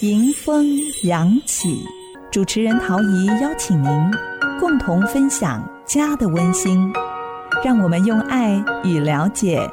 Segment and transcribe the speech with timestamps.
[0.00, 0.64] 迎风
[1.02, 1.84] 扬起，
[2.30, 3.90] 主持人陶怡邀请您
[4.60, 6.88] 共同分享家的温馨，
[7.64, 9.68] 让我们用爱与了解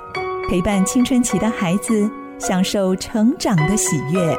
[0.49, 2.09] 陪伴青春期的孩子，
[2.39, 4.36] 享受成长的喜悦。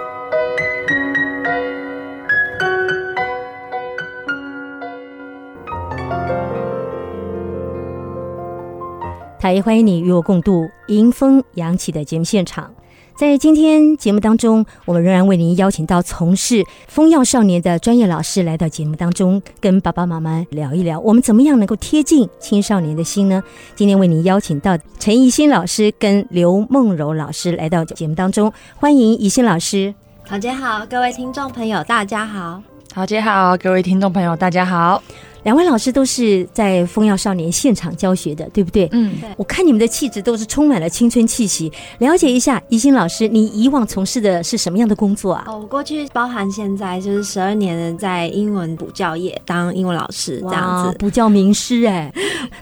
[9.38, 12.74] 陶怡欢迎你与我共度迎风扬起的节目现场。
[13.16, 23.42] 在今天节目当中，我们仍然为您邀请到从事风药少年的专业老师来到节目当中，跟爸爸妈妈聊一聊，我们怎么样能够贴近青少年的心呢？
[23.74, 29.94] 今天为您邀请到陈怡欣老师跟刘梦柔老师来到节目当中，欢迎怡欣老师。
[30.28, 32.60] 好姐好，各位听众朋友大家好。
[32.92, 35.02] 好姐好，各位听众朋友大家好。
[35.46, 38.88] 两位老师都是在风药少年现场教学的，对不对？
[38.90, 41.70] 嗯，对我看你们的气质都是充满了青春气息。
[41.98, 45.44] 了解一下，怡欣老师，你以往从事的是什么样的工作啊？
[45.46, 50.98] 哦，我过去包含现在就是十二年的在英文补教业当英文老师这样子。
[50.98, 52.12] 补教名师哎。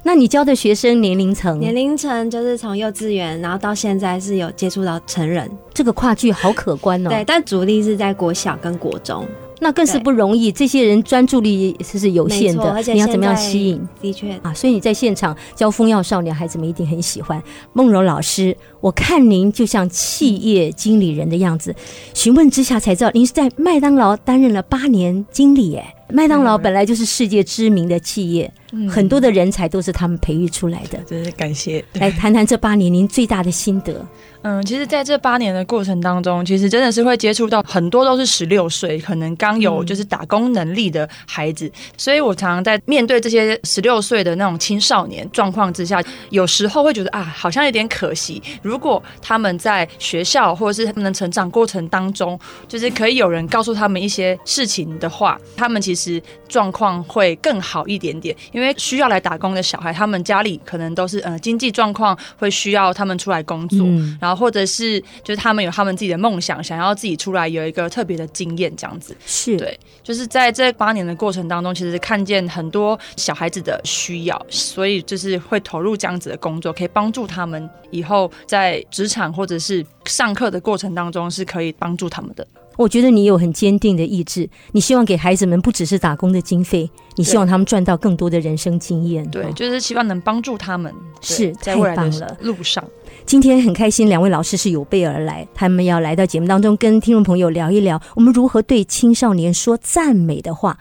[0.02, 7.08] 那你教的学生年龄层，年龄层就是从幼稚园，然后到现在是有接触到成人，这个跨距好可观哦。
[7.08, 9.26] 对，，但主力是在国小跟国中。
[9.64, 10.52] 那更是不容易。
[10.52, 13.80] 这些人专注力是是有限的你要怎么样吸引？
[13.98, 17.42] 的确，啊，所以你在现场教风药少年，孩子们一定很喜欢。
[17.72, 18.54] 梦柔老师，
[18.84, 21.74] 我看您就像企业经理人的样子，
[22.12, 25.74] 询问之下才知道，您是在麦当劳担任了八年经理。
[25.74, 30.98] 哎，麦当劳本来就是世界知名的企业，嗯很多的人才都是他们培育出来的。
[31.06, 31.82] 真是感谢。
[31.94, 34.06] 来谈谈这八年您最大的心得。
[34.42, 48.42] 嗯，其实在这八年的过程当中，其实真的是会接触到很多都是十六岁，可能刚有就是打工能力的孩子，所以我常常在面对这些十六岁的那种青少年状况之下，有时候会觉得啊，好像有点可惜。
[48.60, 58.34] 如果他们在学校或者是他们的成长过程当中，就是可以有人告诉他们一些事情的话，他们其实状况会更好一点点。
[58.52, 69.16] 因为需要来打工的小孩，他们家里可能都是呃经济状况会需要他们出来工作，嗯然后或者是就是他们有他们自己的梦想，想要自己出来有一个特别的经验这样子。
[69.26, 82.46] 是，对就是在这八年的过程当中，其实看见很多小孩子的需要，所以就是会投入这样子的工作，可以帮助他们以后在职场或者是上课的过程当中是可以帮助他们的。
[82.76, 89.24] 我觉得你有很坚定的意志，你希望给孩子们不只是打工的经费，你希望他们赚到更多的人生经验。
[89.30, 92.82] 对，哦就是希望能帮助他们，是在未来的路上。
[93.24, 100.76] 今天很开心，两位老师是有备而来，他们要来到节目当中，跟听众朋友聊一聊，我们如何对青少年说赞美的话。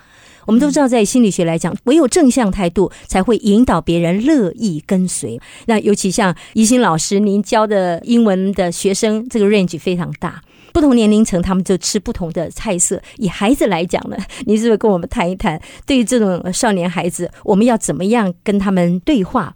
[0.46, 5.40] 我们都知道，在心理学来讲，唯有正向态度才会引导别人乐意跟随。
[5.66, 10.42] 那尤其像宜心老师，您教的英文的学生，这个 range 非常大。
[10.72, 13.00] 不同年龄层，他们就吃不同的菜色。
[13.18, 19.56] 以孩子来讲呢，您是不是跟我们谈一谈，对于这种少年孩子，我们要怎么样跟他们对话？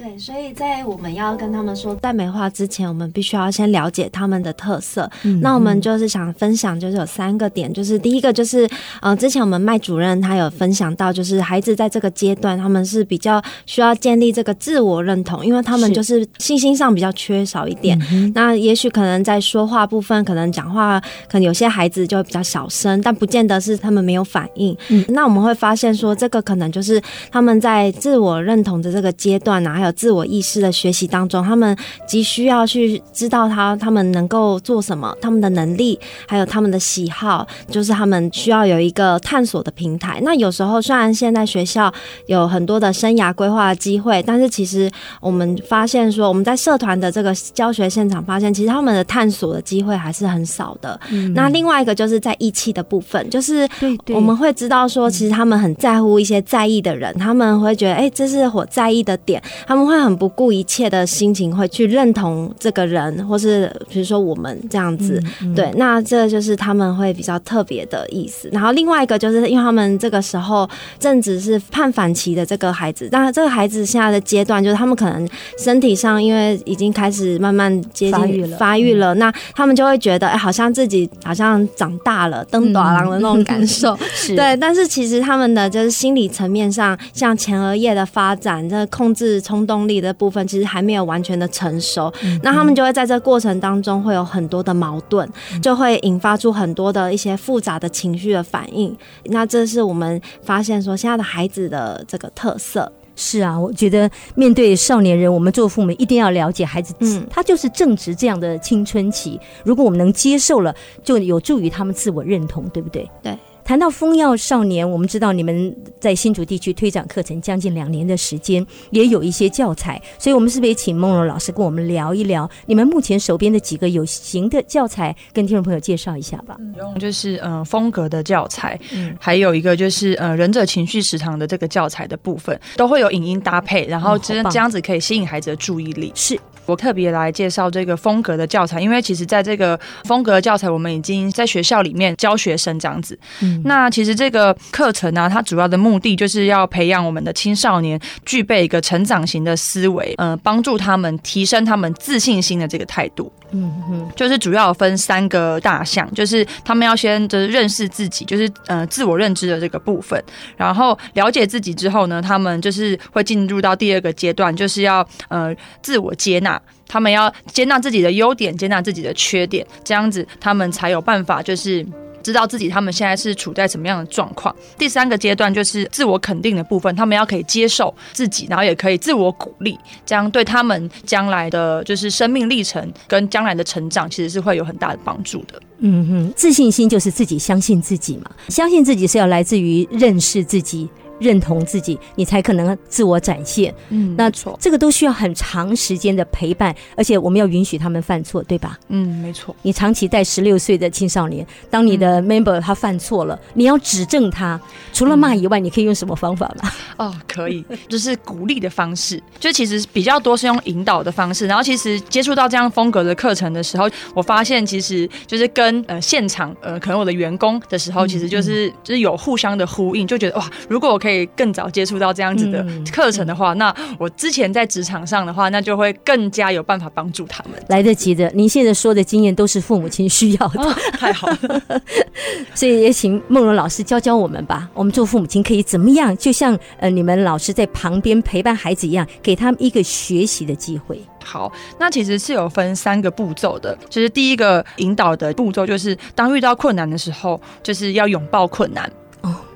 [0.00, 5.10] 对，所以在我们要跟他们说赞美话之前，我们必须要先了解他们的特色。
[5.24, 8.68] 嗯那我们就是想分享，就是有三个点，就是第一个就是，
[9.02, 18.00] 呃，之前我们麦主任他有分享到，就是孩子在这个阶段，他们是比较需要建立这个自我认同，因为他们就是信心上比较缺少一点。
[18.12, 24.76] 嗯那也许可能在说话部分，可能讲话，可能有些孩子就会比较小声，但不见得是他们没有反应。
[24.90, 31.76] 嗯那我们会发现说，这个可能就是他们在自我认同的这个阶段啊，还有自我意识的学习当中，他们
[32.06, 40.20] 急需要去知道他他们能够做什么，他们的能力，还有他们的喜好，就是他们需要有一个探索的平台。
[40.22, 41.92] 那有时候虽然现在学校
[42.26, 44.90] 有很多的生涯规划的机会，但是其实
[45.20, 50.98] 我们发现说，我们在社团的这个教学现场发现，其实他们的探索的机会还是很少的。
[51.34, 65.22] 那另外一个就是在义气的部分，就是对对我们会知道说，其实他们很在乎一些在意的人，他们会觉得，哎、这是我在意的点，他们会很不顾一切的心情，会去认同这个人，或是比如说我们这样子。
[65.54, 68.48] 对，那这就是他们会比较特别的意思。
[68.52, 70.68] 然后另外一个就是因为他们这个时候
[70.98, 83.96] 正值是叛反期的这个孩子，那这个孩子现在的阶段就是他们可能身体上因为已经开始慢慢接近发育了近发育了，那他们就会觉得，哎、好像自己好像长大了，登短郎的那种感受。
[84.12, 92.12] 是对，但是其实他们的就是心理层面上，像前额叶的发展，这控制冲动力的部分，其实还没有完全的成熟。
[92.42, 95.28] 那他们就会在这过程当中会有很多的矛盾，
[95.62, 98.96] 就会引发出很多的一些复杂的情绪的反应。
[99.26, 102.90] 那这是我们发现说现在的孩子的这个特色。
[103.20, 109.40] 是啊，我觉得面对少年人，我们做父母一定要了解孩子，嗯他就是正值这样的青春期。
[109.64, 110.72] 如果我们能接受了，
[111.02, 113.10] 就有助于他们自我认同，对不对？
[113.20, 113.36] 对。
[113.68, 126.56] 谈到风药少年，我们知道你们在新竹地区推展课程将近两年的时间，也有一些教材，所以我们是不是也请梦柔老师跟我们聊一聊你们目前手边的几个有形的教材，跟听众朋友介绍一下吧？
[126.78, 136.10] 用就是嗯、呃风格的教材，嗯还有一个就是呃忍者情绪食堂的这个教材的部分，都会有影音搭配，然后这这样子可以吸引孩子的注意力。
[136.14, 143.18] 是我特别来介绍这个风格的教材，因为其实在这个风格的教材，我们已经在学校里面教学生这样子。
[143.40, 153.32] 嗯那其实这个课程呢、它主要的目的就是要培养我们的青少年具备一个成长型的思维，呃，帮助他们提升他们自信心的这个态度。
[153.50, 160.22] 嗯哼就是主要分三个大项，就是他们要先就是认识自己，就是呃自我认知的这个部分，
[160.54, 166.57] 然后了解自己之后呢，他们就是会进入到第二个阶段，就是要呃自我接纳。
[166.86, 171.86] 他们要接纳自己的优点，接纳自己的缺点，这样子他们才有办法就是。
[172.20, 174.54] 知道自己他们现在是处在什么样的状况。
[174.76, 185.62] 第三个阶段就是自我肯定的部分，他们要可以接受自己，然后也可以自我鼓励，这样对他们将来的就是生命历程跟将来的成长，其实是会有很大的帮助的。
[185.78, 190.86] 嗯哼，自信心就是自己相信自己嘛，相信自己是要来自于认识自己。
[191.18, 193.74] 认同自己，你才可能自我展现。
[193.90, 198.78] 嗯那错，这个都需要很长时间的陪伴，而且我们要允许他们犯错，对吧？
[198.88, 204.60] 嗯，没错，你长期带十六岁的青少年，当你的 member 他犯错了，你要指正他，
[204.92, 206.70] 除了骂以外，你可以用什么方法吗？
[206.98, 211.46] 哦，可以，就是鼓励的方式，就其实比较多是用引导的方式。
[211.46, 227.52] 然后其实接触到这样风格的课程的时候，我发现其实就是跟呃现场呃可能我的员工的时候，其实就是就是有互相的呼应，就觉得哇，如果我可以更早接触到这样子的嗯课程的话，那我之前在职场上的话，那就会更加有办法帮助他们。
[227.68, 231.82] 来得及的，您现在说的经验都是父母亲需要的，哦，太好了，
[232.54, 234.68] 所以也请梦荣老师教教我们吧。
[234.74, 236.16] 我们做父母亲可以怎么样？
[236.16, 241.00] 就像呃你们老师在旁边陪伴孩子一样，给他们一个学习的机会。
[241.24, 248.90] 好，那其实是有分三个步骤的，就是第一个引导的步骤，就是当遇到困难的时候，就是要拥抱困难。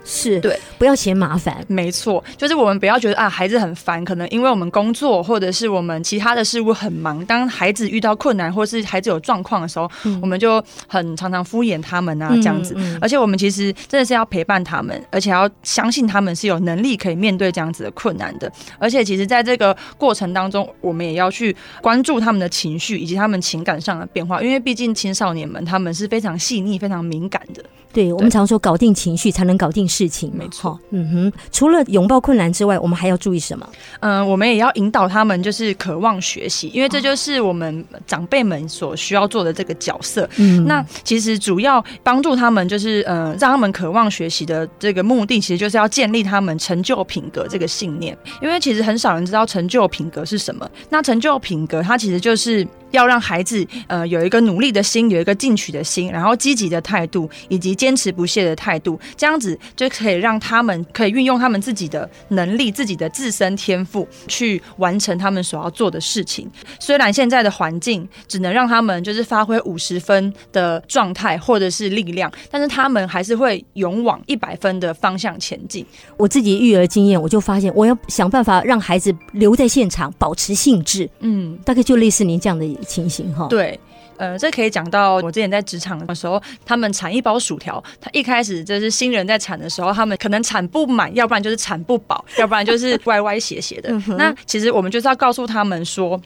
[0.02, 1.64] 哦，是对，不要嫌麻烦。
[1.68, 7.24] 没错，就是我们不要觉得啊，孩子很烦，可能因为我们工作或者是我们其他的事物很忙。
[7.26, 12.74] 当孩子遇到困难或是孩子有状况的时候，嗯我们就很常常敷衍他们啊，嗯这样子。
[12.76, 18.50] 嗯而且我们其实真的是要陪伴他们，而且要相信他们是有能力可以面对这样子的困难的。
[18.78, 27.62] 而且其实在这个过程当中，我们也要去关注他们的情绪以及他们情感上的变化，因为毕竟青少年们他们是非常细腻、非常敏感的。
[27.92, 30.32] 对我们常说，搞定情绪才能搞定事情。
[30.34, 31.32] 没错，嗯哼。
[31.50, 33.68] 除了拥抱困难之外，我们还要注意什么？
[34.00, 40.28] 嗯，我们也要引导他们，就是渴望学习，因为这就是我们长辈们所需要做的这个角色。
[40.38, 48.16] 嗯那其实主要帮助他们，就是呃，让他们渴望学习的这个目的，其实就是要建立他们成就品格这个信念。
[48.40, 50.68] 因为其实很少人知道成就品格是什么。
[50.88, 66.50] 那成就品格，它其实就是要让孩子呃有一个努力的心，有一个进取的心，然后积极的态度，以及坚持不懈的态度，这样子就可以让他们可以运用他们自己的能力、自己的自身天赋去完成他们所要做的事情。
[66.78, 75.84] 虽然现在的环境只能让他们就是发挥五十分的状态或者是力量，但是他们还是会勇往一百分的方向前进。
[76.16, 83.78] 我自己育儿经验，我就发现我要想办法让孩子留在现场，保持兴致，嗯，大概就类似您这样的情形哈。，对。
[84.16, 93.90] 呃，这可以讲到我之前在职场的时候，他们产一包薯条，他一开始就是新人在产的时候，他们可能产不满，要不然就是产不饱，要不然就是歪歪斜斜的。
[94.16, 96.20] 那其实我们就是要告诉他们说。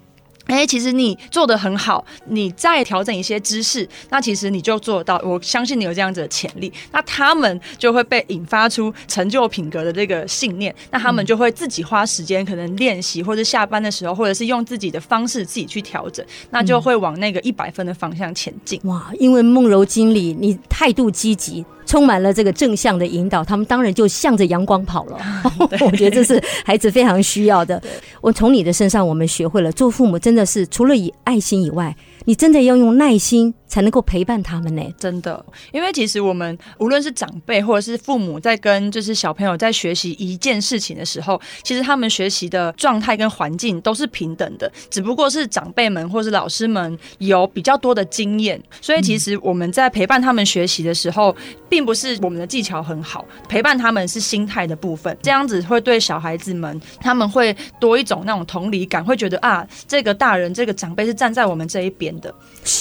[0.46, 5.20] 哎、其实你做的很好，你再调整一些知识，那其实你就做得到。
[5.24, 18.80] 我相信你有这样子的潜力，那他们就会被引发出成就品格的这个信念，那他们就会自己花时间可能练习，或者下班的时候，或者是用自己的方式自己去调整，那就会往那个一百分的方向前进。
[18.84, 21.64] 哇，因为梦柔经理你态度积极。
[21.86, 25.18] 充满了这个正向的引导，他们当然就向着阳光跑了。
[25.80, 27.80] 我觉得这是孩子非常需要的。
[28.20, 34.82] 我从你的身上，我们学会了做父母真的是除了以爱心以外，你真的要用耐心，才能够陪伴他们呢。
[34.98, 51.34] 真的，因为其实我们无论是长辈或者是父母，在跟就是小朋友在学习一件事情的时候，其实他们学习的状态跟环境都是平等的，只不过是长辈们或是老师们有比较多的经验，所以其实我们在陪伴他们学习的时候，
[51.68, 62.34] 并不是我们的技巧很好，陪伴他们是心态的部分，这样子会对小孩子们他们会多一种那种同理感，会觉得啊，这个大人这个长辈是站在我们这一边的，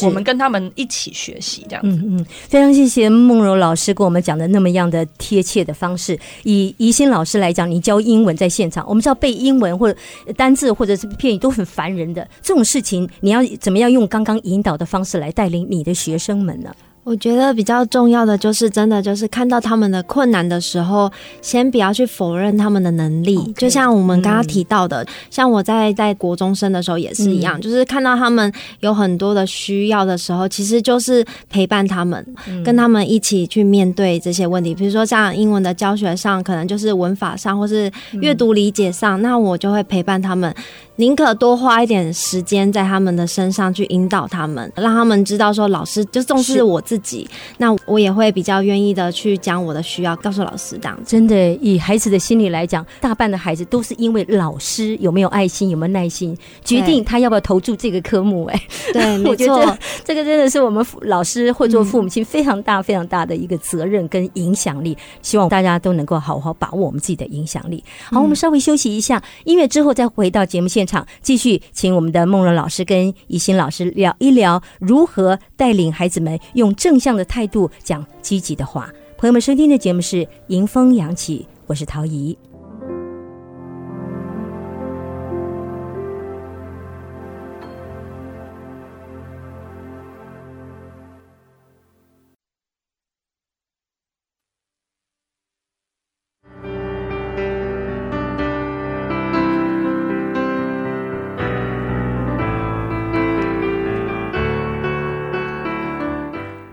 [0.03, 1.97] 我们跟他们一起学习这样子。
[2.03, 6.19] 嗯嗯，非常谢谢梦柔老师跟我们讲的那么样的贴切的方式。
[6.43, 9.99] 以宜心老师来讲，你教英文在现场，我们知道背英文或者
[10.35, 16.73] 单字或者是片语都很烦人的这种事情，你要怎么样用刚刚引导的方式来带领你的学生们呢？
[17.05, 21.09] 我觉得比较重要的就是，真的就是看到他们的困难的时候，
[21.39, 23.38] 先不要去否认他们的能力。
[23.55, 34.74] 就像我们刚刚提到的，像我在在国中生的时候也是一样，嗯就是看到他们有很多的需要的时候，其实就是陪伴他们，嗯跟他们一起去面对这些问题。
[34.74, 40.51] 比如说像英文的教学上，可能就是文法上或是阅读理解上，那我就会陪伴他们。
[40.97, 50.97] 宁可多花一点时间在他们的身上去引导他们，让他们知道说老师就重视我自己，那我也会比较愿意的去将我的需要告诉老师这样。
[51.05, 58.45] 真的，以孩子的心理来讲，大半的孩子都是因为老师有没有爱心、有没有耐心，决定他要不要投注这个科目。
[58.45, 58.61] 哎，
[58.93, 64.97] 对， 我没错觉得，这个真的是我们父老师或做父母亲非常大、非常大的一个责任跟影响力。
[65.21, 67.83] 希望大家都能够好好把握我们自己的影响力。
[68.11, 78.91] 好，我们稍微休息一下，音乐之后再回到节目现场，继续请我们的梦柔老师跟怡心老师聊一聊如何带领孩子们用正向的态度讲积极的话。
[79.17, 82.37] 朋友们，收听的节目是《迎风扬起》，我是陶怡。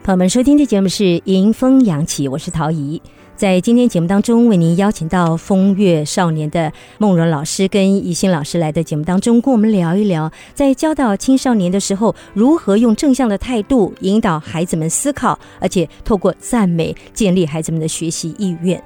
[0.05, 3.01] 朋友们，收听的节目是《迎风扬起》，我是陶怡。
[3.35, 18.81] 在今天节目当中，为您邀请到风月少年的梦柔老师跟怡心老师来的节目当中，跟我们聊一聊，在教导青少年的时候，如何用正向的态度引导孩子们思考，而且透过赞美建立孩子们的学习意愿。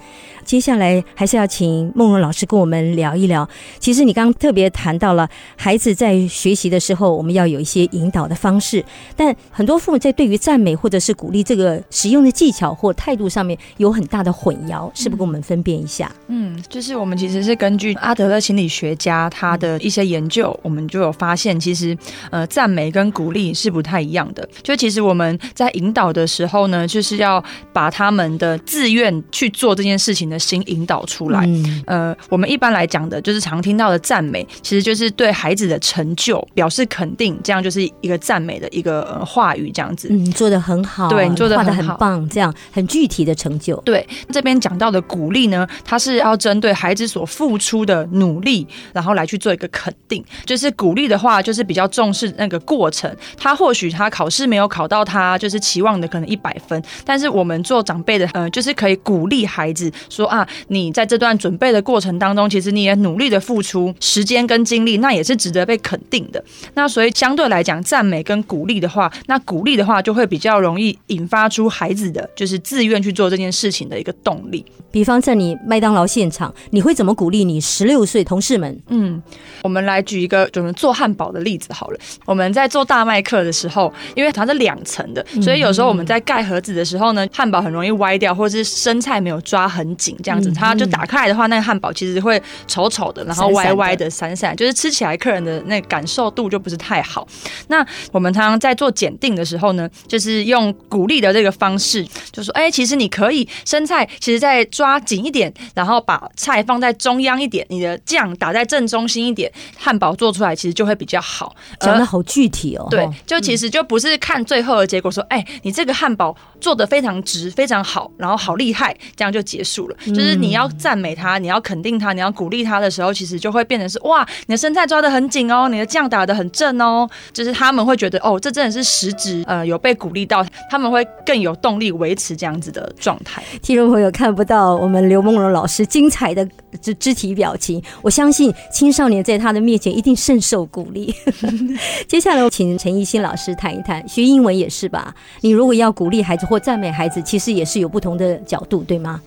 [0.45, 3.47] 接下来还是要请梦柔老师跟我们聊一聊。
[3.81, 8.85] 其实你刚刚特别谈到了孩子在学习的时候，我们要有一些引导的方式，
[9.17, 16.13] 但很多父母在对于赞美或者是鼓励这个使用的技巧或态度上面有很大的混淆，是不是跟我们分辨一下？
[16.29, 21.97] 嗯，就是我们其实是根据阿德勒心理学家他的一些研究，我们就有发现，其实
[22.31, 24.47] 呃赞美跟鼓励是不太一样的。
[24.63, 31.45] 就其实我们在引导的时候呢，就是要把他们的自愿去做这件事情的心引导出来。
[31.47, 40.09] 嗯，呃，我们一般来讲的，就是常听到的赞美，其实就是对孩子的成就表示肯定，这样就是一个赞美的一个、呃、话语，这样子。
[40.11, 43.77] 嗯，你做的很好，对你做的很好很棒，这样很具体的成就。
[43.85, 50.25] 对，这边讲到的鼓励呢，它是要针对孩子所付出的努力，然后来去做一个肯定。
[50.45, 53.15] 就是鼓励的话，就是比较重视那个过程。
[53.37, 66.43] 他或许他考试没有考到他就是期望的可能一百分，但是我们做长辈的，呃，就是可以鼓励孩子说啊，你在这段准备的过程当中，其实你也努力的付出时间跟精力，那也是值得被肯定的。
[66.75, 74.65] 那所以相对来讲，赞美跟鼓励的话，那鼓励的话就会比较容易引发出孩子的就是自愿去做这件事情的一个动力。
[74.91, 78.83] 比方在你麦当劳现场，你会怎么鼓励你十六岁同事们？
[78.89, 79.23] 嗯，
[79.63, 81.99] 我们来举一个就是做汉堡的例子好了。
[82.25, 97.27] 我们在做大麦克的时候，因为它是两层的，所以有时候我们在盖盒子的时候呢，汉堡很容易歪掉，或者是生菜没有抓很紧，这样子，嗯它就打开来的话，那个汉堡其实会丑丑的，然后歪歪的、散散，就是吃起来客人的那感受度就不是太好。
[97.69, 111.55] 那我们常常在做检定的时候呢，就是用鼓励的这个方式，就说，哎、其实你可以生菜，其实再抓紧一点，然后把菜放在中央一点，你的酱打在正中心一点，汉堡做出来其实就会比较好。
[111.81, 112.87] 讲的好具体哦。
[112.91, 119.97] 对，就其实就不是看最后的结果，说，哎、你这个汉堡做的非常直，非常好，然后好厉害，这样就结束了。
[120.07, 133.43] 就是你要赞美他，你要肯定他，你要鼓励他的时候，其实就会变成是，哇，你的生菜抓的很紧哦，你的酱打的很正哦，就是他们会觉得，哦，这真的是实质，呃，有被鼓励到，他们会更有动力维持这样子的状态。
[133.63, 136.47] 听众我有看不到我们刘梦荣老师精彩的
[136.83, 141.15] 肢肢体表情，我相信青少年在他的面前一定深受鼓励。
[142.07, 145.15] 接下来，我请陈奕兴老师谈一谈，学英文也是吧？
[145.41, 149.19] 你如果要鼓励孩子或赞美孩子，其实也是有不同的角度，对吗？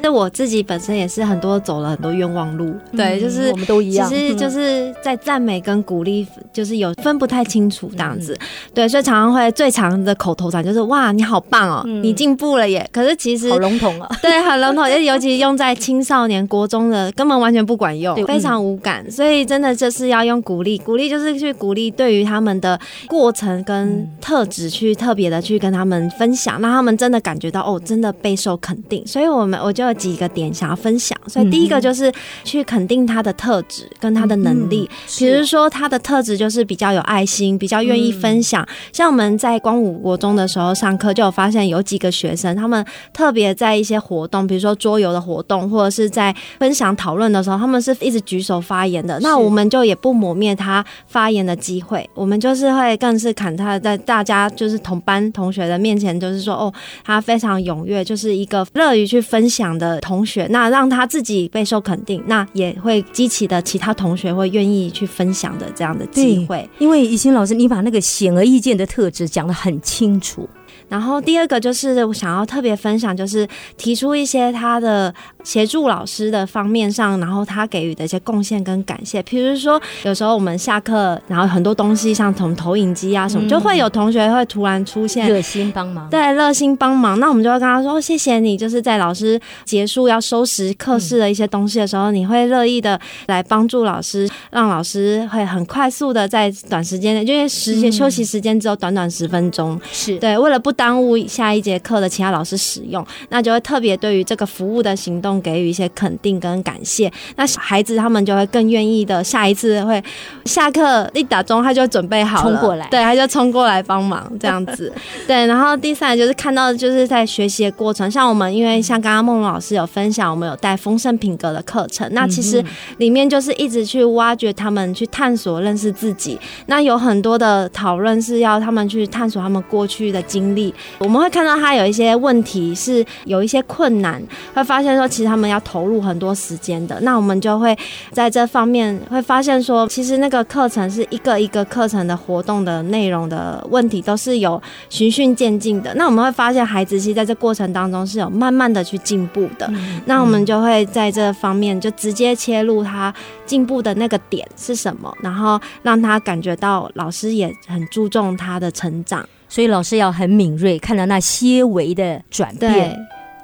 [0.00, 8.34] 其实我自己本身也是很多走了很多冤枉路，对，就是我们都一样，其实就是在赞美跟鼓励，就是有分不太清楚这样子，
[8.72, 29.89] 对，所以常常会最长的口头禅就是哇你好棒哦，你进步了耶，可是其实好笼统啊，对，很笼统，尤其用在青少年、国中的根本完全不管用，非常无感，所以真的就是要用鼓励，鼓励就是去鼓励对于他们的过程跟特质去特别的去跟他们分享，让他们真的感觉到哦，真的备受肯定，所以我们我就。
[29.94, 32.12] 几个点想要分享，所以第一个就是
[32.44, 38.66] 去肯定他的特质跟他的能力，比如说他的特质就是比较有爱心，比较愿意分享。
[38.92, 49.18] 像我们在光武国中的时候上课，就有发现有几个学生，他们特别在一些活动，比如说桌游的活动，或者是在分享讨论的时候，他们是一直举手发言的。
[49.20, 56.72] 那我们就也不磨灭他发言的机会，我们就是会更是砍他在大家就是同班同学的面前，就是说哦，
[57.04, 59.70] 他非常踊跃，就是一个乐于去分享。
[59.80, 66.68] 的同学，那让他自己备受肯定，那也会激起的其他同学会愿意去分享的这样的机会。
[66.78, 70.48] 因为怡欣老师，你把那个显而易见的特质讲得很清楚。
[70.88, 75.12] 然后第二个就是我想要特别分享，就是提出一些他的
[75.44, 79.22] 协助老师的方面上，然后他给予的一些贡献跟感谢。
[79.22, 87.20] 比如说，有时候我们下课，然后很多东西像从投影机啊什么，就会有同学会突然出现热心帮忙，对，热心帮忙。
[87.20, 107.12] 那我们就会跟他说：“谢谢你，就是在老师结束要收拾课室的一些东西的时候，你会乐意的来帮助老师，让老师会很快速的在短时间内，因为时间休息时间只有短短十分钟，是对，为了不。”耽误下一节课的其他老师使用，那就会特别对于这个服务的行动给予一些肯定跟感谢。
[107.36, 110.02] 那孩子他们就会更愿意的，下一次会
[110.46, 114.90] 下课一打钟他就准备好冲过来，对，他就冲过来帮忙这样子。
[115.28, 122.64] 对，然后第三就是看到就是在学习的过程，像我们因为像刚刚梦老师有分享，我们有带丰盛品格的课程，那其实
[122.96, 126.38] 里面就是一直去挖掘他们去探索认识自己。
[126.66, 130.72] 那有很多的讨论是要他们去探索他们过去的经历。
[130.98, 134.22] 我们会看到他有一些问题是有一些困难，
[134.54, 136.98] 会发现说其实他们要投入很多时间的。
[137.00, 137.76] 那我们就会
[138.12, 145.94] 在这方面会发现说，其实那个课程是一个一个课程的活动的内容的问题都是有循序渐进的。
[145.94, 149.70] 那我们会发现孩子其实在这过程当中是有慢慢的去进步的。
[150.06, 153.12] 那我们就会在这方面就直接切入他
[153.46, 159.26] 进步的那个点是什么，然后让他感觉到老师也很注重他的成长。
[159.48, 162.96] 所以老师要很敏锐，看到那些微的转变。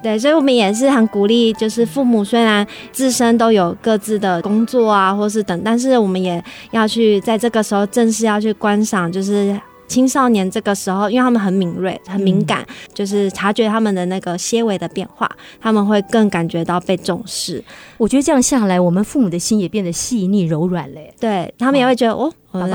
[0.02, 15.30] 对，所以我们也是很鼓励，就是父母虽然自身都有各自的工作啊，或是等，但是我们也要去在这个时候正式要去观赏，就是青少年这个时候，因为他们很敏锐、很敏感，就是察觉他们的那个些微的变化，
[15.60, 17.62] 他们会更感觉到被重视。
[17.96, 21.12] 我觉得这样下来，我们父母的心也变得细腻柔软嘞。
[21.18, 22.32] 对他们也会觉得哦。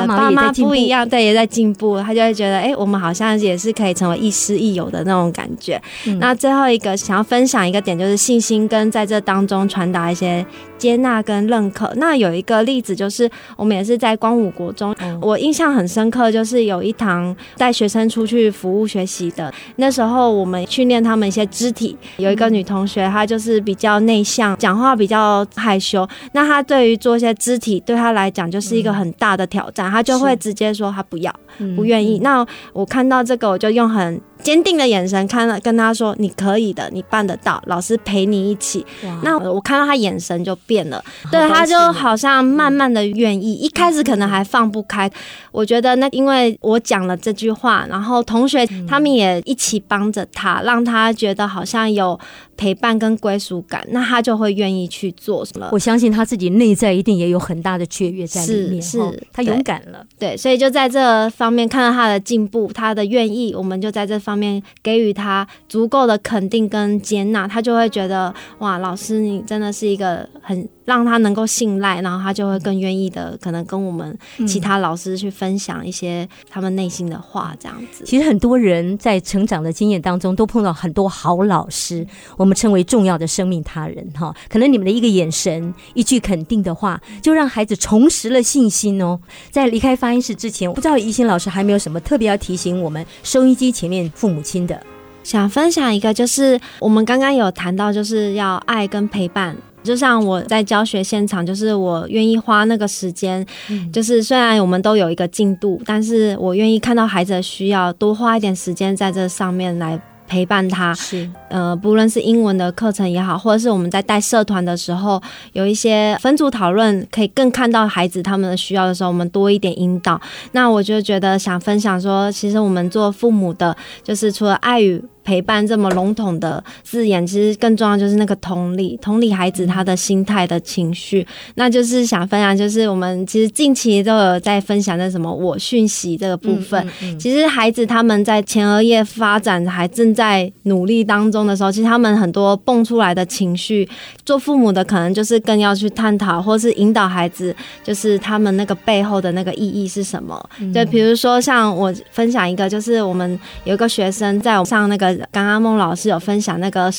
[0.07, 5.81] 爸妈不一样，对，也在进步，他就会觉得，哎，我们好像也是可以成为亦师亦友的那种感觉。
[6.19, 10.45] 那最后一个想要分享一个点，就是信心跟在这当中传达一些
[10.77, 11.91] 接纳跟认可。
[11.95, 29.70] 那有一个例子，就是我们也是在光武国中，我印象很深刻，就是有一堂带学生出去服务学习的，那时候我们训练他们一些肢体，有一个女同学，她就是比较内向，讲话比较害羞，那她对于做一些肢体，对她来讲就是一个很大的挑。
[29.71, 31.33] 他就会直接说他不要，
[31.75, 32.19] 不愿意。
[32.19, 34.21] 那我看到这个，我就用很。
[34.43, 38.85] 坚定的眼神看了，跟他说：“你可以的，你办得到，老师陪你一起。”
[39.23, 43.53] 那我看到他眼神就变了，对，他就好像慢慢的愿意。
[43.53, 45.09] 一开始可能还放不开，
[45.51, 52.19] 我觉得那因为我讲了这句话，然后同学他们也一起帮着他，让他觉得好像有
[52.57, 55.69] 陪伴跟归属感，那他就会愿意去做什么。
[55.71, 58.99] 我相信他自己内在一定也有很大的雀跃在里面，是
[59.31, 60.03] 他勇敢了。
[60.17, 64.30] 对，所以就在这方面看到他的进步，他的愿意，我们就在这方。
[64.31, 70.67] 方面给予他足够的肯定跟接纳，他就会觉得哇，老师你真的是一个很。
[70.85, 74.17] 让他能够信赖，然后他就会更愿意的，可能跟我们
[74.47, 78.03] 其他老师去分享一些他们内心的话，这样子。
[78.05, 82.05] 其实很多人在成长的经验当中，都碰到很多好老师，
[82.37, 84.35] 我们称为重要的生命他人哈。
[84.49, 89.19] 可能你们的一个眼神、一句肯定的话，就让孩子重拾了信心哦。
[89.49, 94.81] 在离开发音室之前，不知道怡心老师还没有什么特别要提醒我们收音机前面父母亲的。
[95.23, 99.55] 想分享一个，就是我们刚刚有谈到，就是要爱跟陪伴。
[99.83, 103.45] 就像我在教学现场，就是我愿意花那个时间，
[103.91, 110.01] 就是虽然我们都有一个进度，但是我愿意看到孩子的需要，多花一点时间在这上面来。
[110.27, 120.17] 陪伴他是呃，不论是英文的课程也好，或者是我们在带社团的时候，有一些分组讨论，可以更看到孩子他们的需要的时候，我们多一点引导。
[120.53, 125.03] 那我就觉得想分享说，其实我们做父母的，就是除了爱与。
[125.23, 131.25] 陪伴这么笼统的字眼，其实更重要就是那个同理，同理孩子他的心态的情绪。
[131.55, 136.87] 那就是想分享，就是我们其实近期都有在分享那什么我讯息这个部分。
[137.19, 143.87] 其实孩子他们在前额叶发展还正在努力当中的时候，其实他们很多蹦出来的情绪，
[144.25, 150.43] 做父母的可能就是更要去探讨，或是引导孩子，就是他们那个背后的那个意义是什么。
[150.73, 155.10] 就比如说像我分享一个，就是我们有一个学生在上那个。
[155.31, 156.91] 刚刚孟老师有分享那个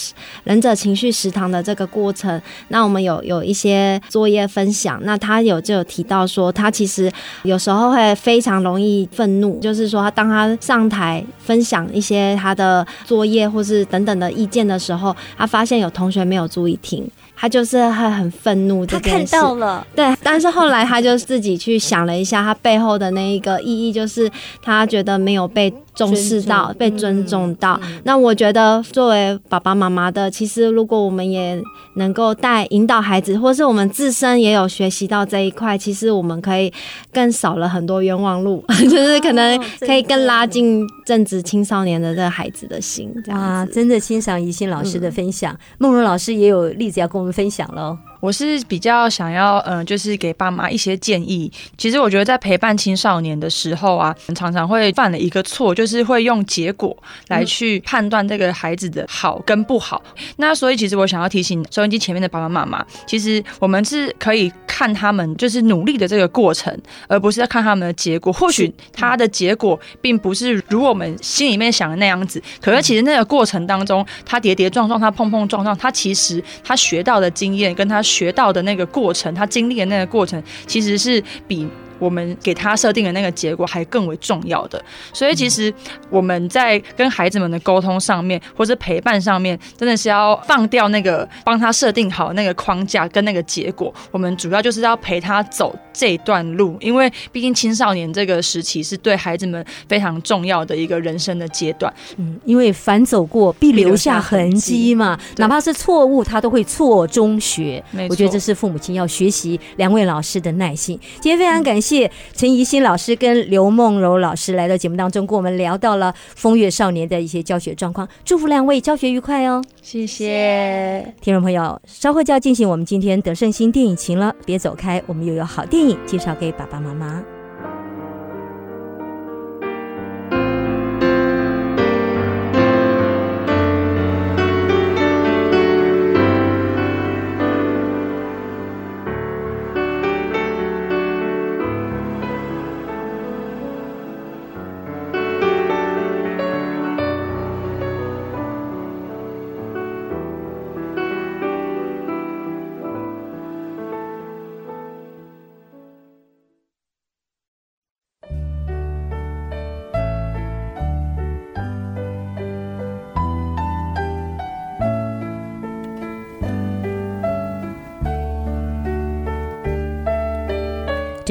[0.44, 7.10] 忍者情绪食堂的这个过程，那我们有有一些作业分享，那他有就有提到说，他其实
[7.42, 17.08] 有时候会非常容易愤怒，就是说他当他上台分享一些他的作业或是等等的意见的时候，他发现有同学没有注意听。
[17.42, 24.30] 他就是会很愤怒，他看到了，对，但是后来他就自己去想了一下，他背后的那一个意义，就是
[24.62, 27.80] 他觉得没有被重视到，被尊重到。
[28.04, 31.60] 那我觉得作为爸爸妈妈的，其实如果我们也
[31.96, 36.72] 能够带引导孩子，或是我们自身也有学习到这一块，其实我们可以
[37.12, 43.12] 更少了很多冤枉路， 就是可能可以更拉近正值青少年的这个孩子的心。
[43.26, 47.31] 啊，真的欣赏宜兴老师的分享，梦如老师也有例子要跟我们。
[47.32, 48.11] 分享喽。
[48.22, 51.50] 我是比较想要，嗯，就是给爸妈一些建议。
[51.76, 60.00] 其实我觉得在陪伴青少年的时候啊，常常会犯了一个错，就是会用结果来去判断这个孩子的好跟不好。
[60.36, 66.72] 那所以其实我想要提醒收音机前面的爸爸妈妈，其实我们是可以看他们就是努力的这个过程，
[67.08, 68.32] 而不是在看他们的结果。
[68.32, 78.00] 或许他的结果并不是如我们心里面想的那样子，可是其实那个过程当中，他跌跌撞撞，他碰碰撞撞，他其实他学到的经验跟他。
[78.12, 81.66] 学到的那个过程，他经历的那个过程，其实是比。
[82.02, 85.72] 我们给他设定的那个结果还更为重要的，所以其实
[86.10, 93.94] 我们在跟孩子们的沟通上面，或者陪伴上面，真的是要放掉那个帮他设定好那个框架跟那个结果。
[94.10, 101.92] 我们主要就是要陪他走这段路，因为毕竟青少年这个时期是对孩子们非常重要的一个人生的阶段。
[102.16, 107.80] 嗯，因为凡走过必留下痕迹嘛，哪怕是错误，他都会错中学。
[108.10, 110.98] 我觉得这是父母亲要学习两位老师的耐心。
[111.20, 111.91] 今天非常感谢。
[111.92, 118.08] 谢陈怡欣老师跟刘梦柔老师来到节目当中，跟我们聊到了风月少年的一些教学状况。
[118.24, 119.62] 祝福两位教学愉快哦！
[119.82, 127.22] 谢谢听众朋友，稍后就要进行我们今天德胜新电影情了，别走开，我们又有好电影介绍给爸爸妈妈。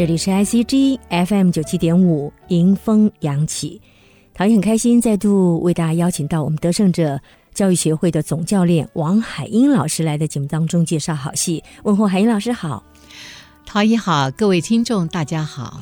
[0.01, 3.79] 这里是 ICG FM 九七点五，迎风扬起。
[4.33, 7.21] 陶也很开心，再度为大家邀请到我们得胜者
[7.53, 11.63] 教育协会的总教练王海英老师来的节目当中介绍好戏。
[11.83, 12.83] 问候海英老师好，
[13.63, 15.79] 陶艺好，各位听众大家好。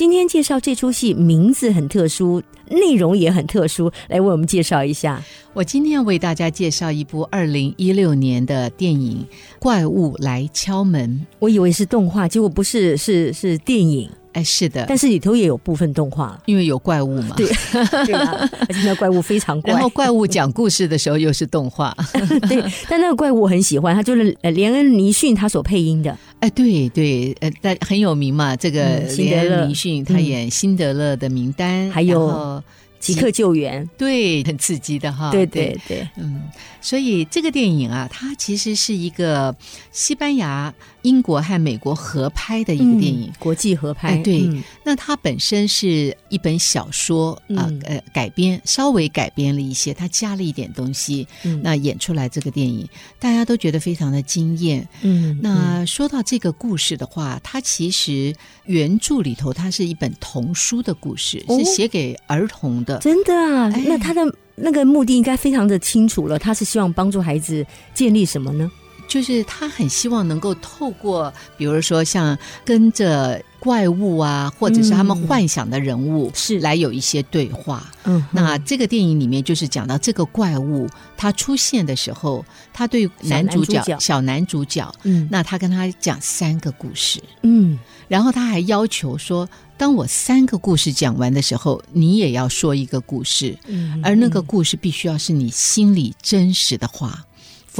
[0.00, 5.22] 今天介绍这出戏名字很特殊，内容也很特殊，来为我们介绍一下。
[5.52, 9.18] 我今天要为大家介绍一部二零一六年的电影
[9.58, 11.26] 《怪物来敲门》。
[11.38, 14.10] 我以为是动画，结果不是，是是电影。
[14.32, 17.34] 哎，是的，但是里头也有部分动画，因为有怪物嘛。
[17.36, 17.46] 对，
[18.06, 19.72] 对啊，而且那怪物非常怪。
[19.72, 21.96] 然后怪物讲故事的时候又是动画。
[22.48, 26.16] 对，但那个怪物我很喜欢，他就是连恩尼逊他所配音的。
[26.40, 32.62] 哎，对对，呃，但很有名嘛，这个连恩尼逊他演辛德勒的名单，还有。
[33.00, 35.30] 即刻救援，对，很刺激的哈。
[35.30, 36.42] 对对对，嗯，
[36.82, 39.56] 所以这个电影啊，它其实是一个
[39.90, 40.70] 西班牙
[41.02, 43.26] 英国和美国合拍的一个电影。
[43.28, 52.86] 嗯国际合拍，哎对嗯那它本身是一本小说啊，嗯呃，改编稍微改编了一些，它加了一点东西，嗯那演出来这个电影，
[53.18, 54.86] 大家都觉得非常的惊艳。
[55.02, 58.34] 嗯，那说到这个故事的话，它其实
[58.66, 62.98] 原著里头它是一本童书的故事，哦是写给儿童的。
[62.98, 64.20] 真的啊，哎那他的
[64.54, 68.70] 那个目的应该非常的清楚了，他是希望帮助孩子建立什么呢？
[69.10, 76.60] 就是他很希望能够透过，比如说像跟着怪物啊，或者是他们嗯幻想的人物，是。
[76.60, 77.90] 来有一些对话。
[78.04, 83.98] 嗯，那这个电影里面就是讲到这个怪物，他出现的时候，他对男主角小男主角。
[83.98, 85.28] 小男主角，嗯。
[85.28, 87.76] 那他跟他讲三个故事，嗯。
[88.06, 94.00] 然后他还要求说，当我三个故事讲完的时候，你也要说一个故事，嗯。
[94.04, 97.24] 而那个故事必须要是你心里真实的话，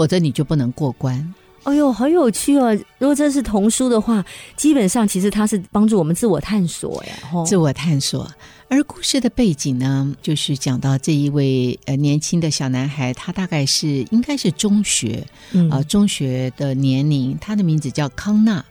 [0.01, 1.35] 否则你就不能过关。
[1.65, 2.75] 哎呦，好有趣哦！
[2.97, 4.25] 如果这是童书的话，
[4.57, 8.27] 基本上其实它是帮助我们自我探索呀，吼自我探索。
[8.71, 18.65] 而故事的背景呢，就是讲到这一位呃年轻的小男孩，他大概是应该是中学嗯啊、呃中学的年龄，他的名字叫康纳。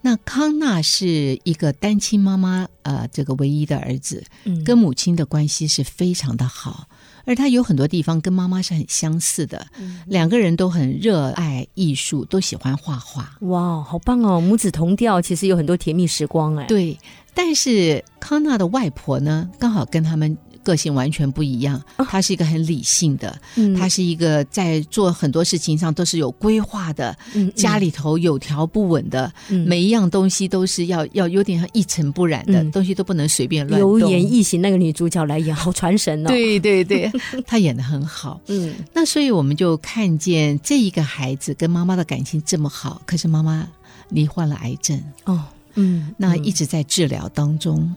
[0.00, 6.88] 那康纳是一个单亲妈妈，呃，这个唯一的儿子，嗯跟母亲的关系是非常的好，
[7.26, 13.36] 而他有很多地方跟妈妈是很相似的，嗯两个人都很热爱艺术，都喜欢画画。
[13.40, 14.40] 哇，好棒哦！
[14.40, 16.98] 母子同调，其实有很多甜蜜时光哎。，对，
[17.34, 21.80] 但是康纳的外婆呢，刚好跟他们个性完全不一样。
[22.08, 34.10] 她是一个很理性的，嗯她是一个在做很多事情上都是有规划的，嗯家里头有条不紊的，嗯每一样东西都是要要有点像一尘不染的、嗯东西，都不能随便乱由动。
[34.10, 36.28] 演异形那个女主角来演，好传神哦。
[36.34, 37.10] 对对对，
[37.46, 38.40] 她演的很好。
[38.48, 43.68] 嗯那所以我们就看见这一个孩子跟妈妈的感情这么好，可是妈妈
[44.08, 45.00] 罹患了癌症。
[45.24, 45.44] 哦
[45.78, 47.94] 嗯，那嗯一直在治疗当中，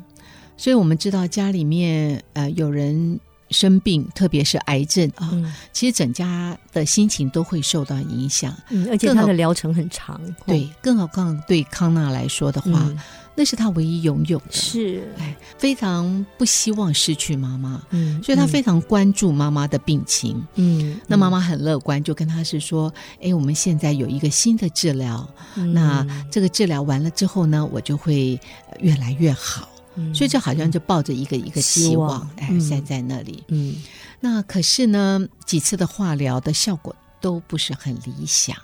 [0.59, 3.17] 所以我们知道家里面呃有人
[3.49, 8.53] 生病，特别是癌症啊，嗯其实整家的心情都会受到影响。
[8.69, 10.17] 嗯，而且更好它的疗程很长。
[10.17, 12.99] 哦对，更何况对康纳来说的话，嗯
[13.35, 20.45] 那是他唯一拥有的，是，哎，非常不希望失去妈妈，嗯所以他非常关注妈妈的病情。
[20.55, 22.93] 嗯，那妈妈很乐观，就跟他是说
[23.23, 28.37] ：“哎，我们现在有一个新的治疗，嗯那这个治疗完了之后呢，我就会
[28.69, 29.69] 呃越来越好。”
[29.99, 33.43] 嗯所以就好像就抱着一个一个希望望，哎，嗯在在那里。
[33.49, 33.75] 嗯
[34.19, 38.55] 那可是呢，几次的化疗的效果都不是很理想，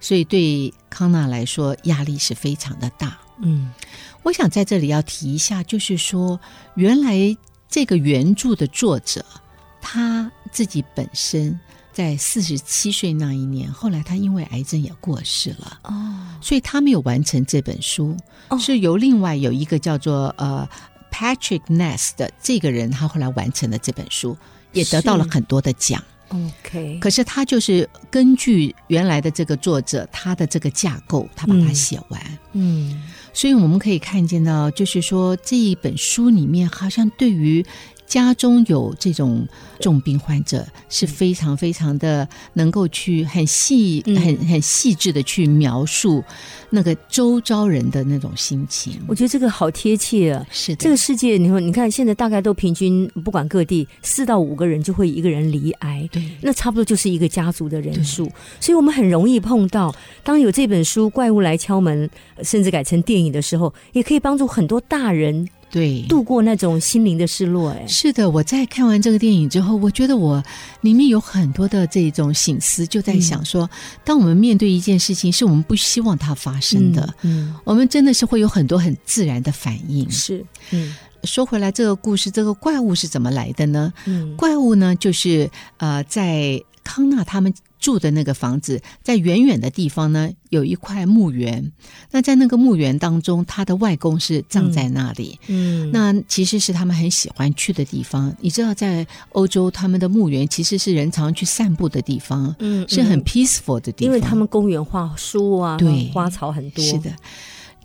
[0.00, 3.18] 所以对康纳来说压力是非常的大。
[3.42, 3.72] 嗯
[4.22, 6.38] 我想在这里要提一下，就是说，
[6.74, 7.36] 原来
[7.68, 9.24] 这个原著的作者
[9.80, 11.58] 他自己本身
[11.92, 15.80] 在四十七岁那一年，后来他因为癌症也过世了。
[15.82, 18.16] 哦所以他没有完成这本书，
[18.48, 20.66] 哦是由另外有一个叫做呃
[21.12, 24.34] Patrick Ness 的这个人，他后来完成了这本书，
[24.72, 26.02] 也得到了很多的奖。
[26.28, 32.38] ，OK，可是他就是根据原来的这个作者他的这个架构，他把它嗯写完。
[32.52, 33.02] 嗯
[33.34, 37.64] 所以我们可以看见到，就是说这一本书里面，好像对于
[38.10, 39.46] 家中有这种
[39.78, 46.22] 重病患者，是非常非常的能够去很细、嗯很很细致的去描述
[46.70, 49.00] 那个周遭人的那种心情。
[49.06, 50.44] 我觉得这个好贴切啊。
[50.50, 59.94] 是的，这个世界，你说，你看现在大概都平均，不管各地四到五个人就会一个人离癌，对那差不多就是一个家族的人数，所以我们很容易碰到。
[60.24, 66.02] 当有这本书《怪物来敲门》，呃甚至改成电影的时候，也可以帮助很多大人对。
[66.02, 67.70] 度过那种心灵的失落。
[67.70, 70.42] 哎，是的，我在看完这个电影之后，我觉得我
[70.80, 73.68] 里面有很多的这种醒思，就在想说，
[74.04, 80.10] 当我们面对一件事情，是我们不希望它发生的，嗯，我们真的是会有很多很自然的反应嗯。
[80.10, 83.92] 是，嗯说回来，这个故事，这个怪物是怎么来的呢？
[84.06, 91.72] 嗯怪物呢，就是呃，在康纳他们住的那个房子，在远远的地方呢，有一块墓园。
[92.10, 95.40] 那在那个墓园当中，他的外公是葬在那里。
[95.48, 98.32] 嗯，那其实是他们很喜欢去的地方。
[98.40, 104.06] 你知道，在欧洲，他们的墓园其实是人常去散步的地方，嗯是很嗯 peaceful 的地方。
[104.06, 107.10] 因为他们公园画树啊，对花草很多，是的，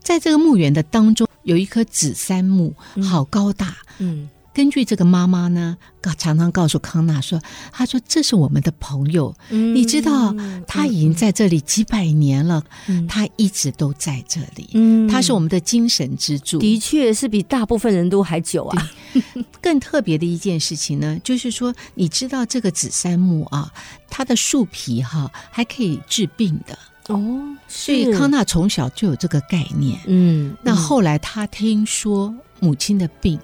[0.01, 3.77] 在这个墓园的当中，有一棵紫杉木，好高大。
[3.99, 7.41] 嗯根据这个妈妈呢，告常常告诉康纳说
[7.73, 10.33] ：“她说这是我们的朋友，嗯你知道
[10.65, 16.57] 他已经在这里几百年了，嗯他一直都在这里，嗯他是我们的精神支柱。
[16.57, 18.91] 的确是比大部分人都还久啊。
[19.61, 23.69] 更特别的一件事情呢，就是说，你知道这个紫杉木啊，
[24.09, 26.77] 它的树皮哈、还可以治病的。
[27.07, 29.99] 哦，所以康纳从小就有这个概念。
[30.07, 33.37] 嗯，那后来他听说母亲的病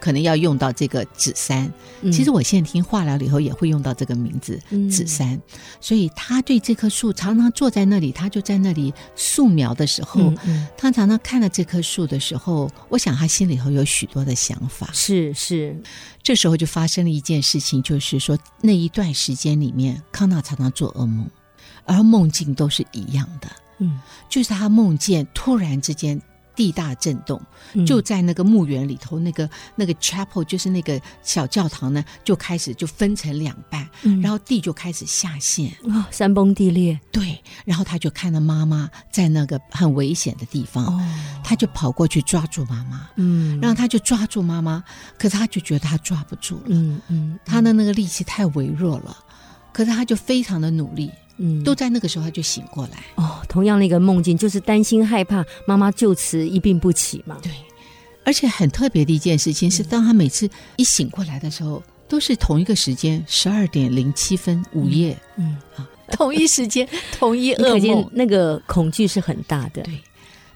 [0.00, 1.70] 可能要用到这个紫杉，
[2.02, 2.12] 嗯。
[2.12, 4.88] 其实我现在听化疗了以后也会用到这个名字嗯。
[4.88, 5.40] 紫杉，
[5.80, 10.32] 所以他对这棵树常常坐在那里，他就在那里素描的时候，
[10.76, 14.88] 他常常看到这棵树的时候，我想他心里头有许多的想法。
[14.92, 15.80] 是是，
[16.22, 21.28] 这时候就发生了一件事情，就是说那一段时间里面，康纳常常做噩梦，
[21.84, 26.20] 而梦境都是一样的，嗯，就是他梦见突然之间
[26.58, 27.40] 地大震动，
[27.74, 27.86] 嗯。
[27.86, 34.20] 就在那个墓园里头，那个那个 chapel 就是那个小教堂呢，就开始就分成两半，嗯。
[34.20, 36.98] 然后地就开始下陷，啊，山崩地裂。
[37.12, 41.00] 对，然后他就看到妈妈在那个很危险的地方，哦，
[41.44, 44.82] 他就跑过去抓住妈妈，嗯，然后他就抓住妈妈，
[45.16, 49.16] 可是他就觉得他抓不住了，嗯嗯，他的那个力气太微弱了，
[49.72, 51.64] 可是他就非常的努力，嗯。
[51.64, 57.38] 都在那个时候他就醒过来，哦，同样的一个梦境，就是担心害怕妈妈就此一病不起嘛。
[57.42, 57.50] 对，
[58.24, 68.10] 而且很特别的一件事情是，当他每次一醒过来的时候，都是同一个时间，十二点零七分，午夜，嗯啊，同一时间， 同一噩梦。
[68.12, 69.82] 那个恐惧是很大的。
[69.82, 70.00] 对，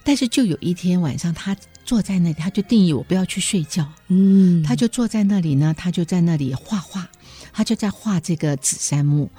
[0.03, 7.07] 但是就有一天晚上，他坐在那里，他就定义我不要去睡觉，嗯，他就坐在那里呢，他就在那里画画，
[7.53, 9.31] 他就在画这个紫杉木，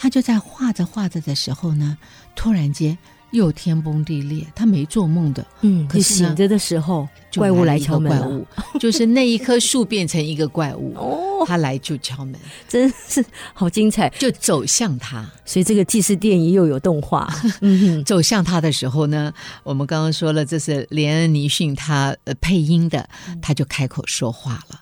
[0.00, 1.98] 他就在画着画着的时候呢，
[2.36, 2.96] 突然间
[3.32, 8.22] 又天崩地裂，他没做梦的，嗯，可是呢醒着的时候，就怪物来敲门了。
[8.22, 8.46] 怪物，
[8.78, 12.36] 就是那一棵树变成一个怪物， 哦，他来就敲门，
[12.68, 14.08] 真是好精彩！
[14.18, 15.28] 就走向他。
[15.44, 17.28] 所以这个既是电影又有动画，
[17.60, 19.32] 嗯，走向他的时候呢，
[19.64, 23.06] 我们刚刚说了，这是连恩尼逊他呃配音的，
[23.42, 24.80] 他就开口说话了。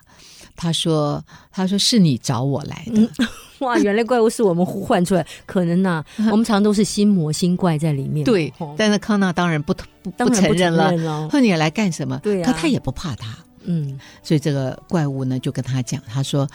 [0.57, 3.09] 他说：“他说是你找我来的，
[3.61, 8.25] 哇，原来怪物是我们呼唤出来，可能呐、 我们常都是心魔心怪在里面。
[8.25, 8.75] 对哦。
[8.77, 12.19] 但是康纳当然不不不承认了，承认了说你来干什么？
[12.23, 16.49] 对啊可他也不怕他，嗯所以这个怪物呢就跟他讲，他说：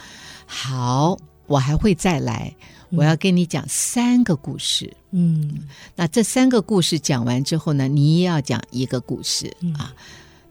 [0.46, 2.54] 好，我还会再来，
[2.90, 4.92] 我要跟你讲三个故事。
[5.14, 5.60] 嗯
[5.94, 9.92] 那这三个故事讲完之后呢，你也要讲一个故事、嗯啊。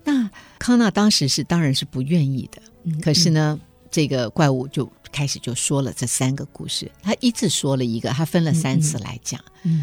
[0.04, 3.60] 那康纳当时是当然是不愿意的，嗯，可是呢，
[3.90, 9.40] 这个怪物就开始就说了这三个故事，他一次说了一个，他分了三次来讲。
[9.64, 9.82] 嗯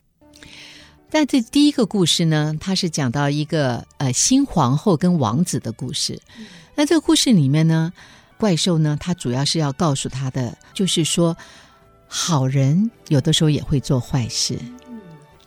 [1.11, 6.20] 但这第一个故事呢，他是讲到一个呃新皇后跟王子的故事。
[6.74, 7.90] 那这个故事里面呢，
[8.37, 11.35] 怪兽呢，它主要是要告诉他的，就是说，
[12.07, 14.59] 好人有的时候也会做坏事，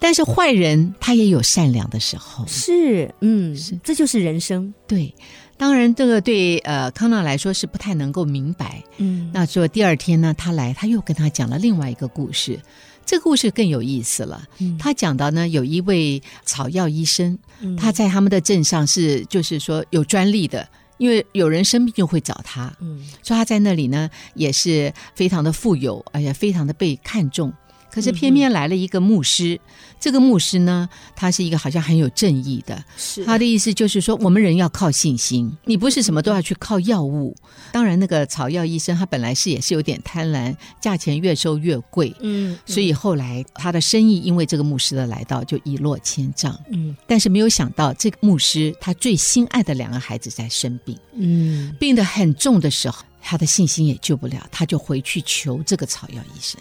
[0.03, 2.43] 但是坏人他也有善良的时候。
[2.47, 4.73] 是，嗯，是这就是人生。
[4.87, 5.13] 对，
[5.57, 8.83] 当然这个对呃康纳来说是不太能够明白。
[8.97, 12.59] 嗯，那说第二天呢，他来，他又跟他讲了另外一个故事。
[13.05, 14.43] 这个故事更有意思了。
[14.57, 27.53] 嗯他讲到呢，有一位草药医生，嗯他在他们的镇上是就是说有专利的，因为有人生病就会找他，嗯所以他在那里呢也是非常的富有，而且非常的被看重。
[27.91, 29.59] 可是偏偏来了一个牧师，
[29.99, 37.35] 这个牧师呢，他是一个好像很有正义的，是他的意思就是说，我们人要靠信心，你不是什么都要去靠药物。
[37.71, 46.57] 当然，那个草药医生他本来是也是有点贪婪，价钱越收越贵，嗯，所以后来他的生意因为这个牧师的来到就一落千丈。
[46.71, 56.59] 嗯但是没有想到，这个牧师他最心爱的两个孩子在生病，嗯病得很重的时候，他的信心也救不了，他就回去求这个草药医生。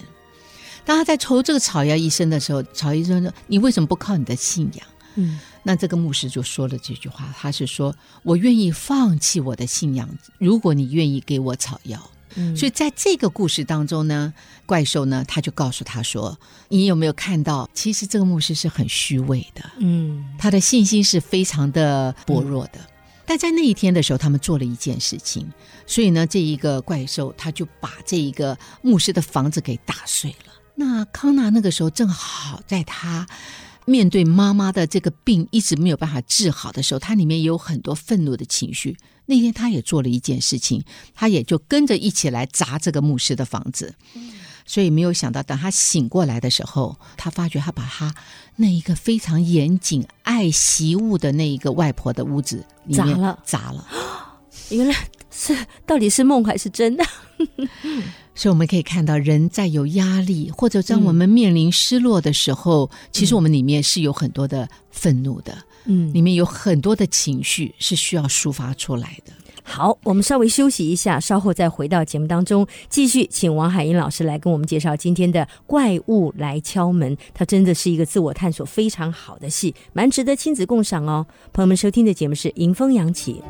[0.84, 12.10] 当他在求这个草药医生的时候，草药医生说：“你为什么不靠你的信仰？”嗯那这个牧师就说了这句话，他是说：“我愿意放弃我的信仰，如果你愿意给我草药。
[12.36, 14.32] 嗯，所以在这个故事当中呢，
[14.64, 16.38] 怪兽呢他就告诉他说
[16.70, 22.78] ：“你有没有看到，其实这个牧师是很虚伪的，嗯他的信心是非常的薄弱的。
[23.26, 25.46] 但在那一天的时候，他们做了一件事情，
[25.86, 30.49] 所以呢，这一个怪兽他就把这一个牧师的房子给打碎了。
[30.80, 33.26] 那康纳那个时候正好在他
[33.84, 38.96] 面对妈妈的这个病一直没有办法治好的时候，他里面也有很多愤怒的情绪。
[39.26, 40.82] 那天他也做了一件事情，
[41.14, 43.94] 他也就跟着一起来砸这个牧师的房子。
[44.64, 48.14] 所以没有想到，等他醒过来的时候，他发觉他把他
[48.56, 52.64] 那一个非常严谨、爱惜物的那一个外婆的屋子
[52.94, 53.86] 砸了砸了。
[54.70, 54.94] 原来
[55.30, 57.04] 是 到底是梦还是真的？
[58.34, 69.32] 所以我们可以看到，人在有压力或者当我们面临失落的时候，其实我们里面是有很多的愤怒的，嗯里面有很多的情绪是需要抒发出来的。
[69.62, 77.14] 好，我们稍微休息一下，稍后再回到节目当中，继续请王海英老师来跟我们介绍今天的《怪物来敲门》。
[77.34, 81.26] 它真的是一个自我探索非常好的戏，蛮值得亲子共赏哦。
[81.52, 83.42] 朋友们，收听的节目是《迎风扬起》。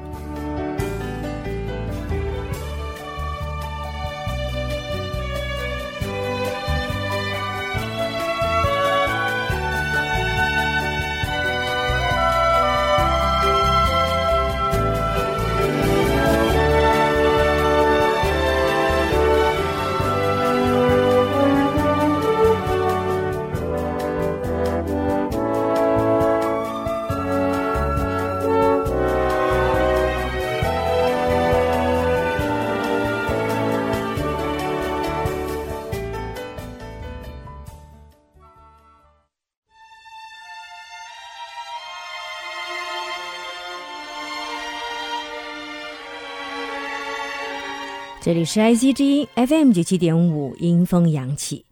[48.30, 51.64] 这里是 IC 之音 FM 九七点五，阴风扬起。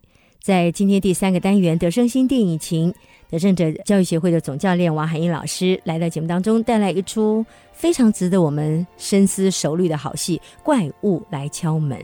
[0.43, 2.93] 在今天第三个单元，德胜新电影情
[3.31, 11.97] 得胜者教育协会的总教练王海英老师来到节目当中，带来一出非常值得我们深思熟虑的好戏《怪物来敲门》。